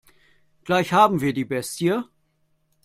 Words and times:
Gleich 0.63 0.93
haben 0.93 1.21
wir 1.21 1.31
die 1.31 1.45
Bestie. 1.45 1.99